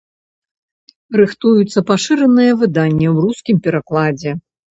[1.21, 4.31] Рыхтуецца пашыранае выданне ў рускім перакладзе.